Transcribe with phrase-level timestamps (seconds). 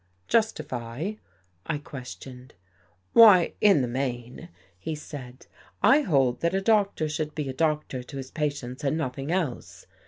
[0.27, 1.13] "Justify?"
[1.67, 2.55] I questioned."
[3.13, 5.45] Why, in the main," he said,"
[5.93, 9.31] I hold that a doctor should be a doctor to his patients and noth ing
[9.31, 9.85] else.